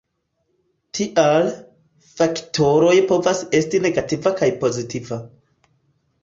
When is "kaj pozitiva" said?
4.41-5.21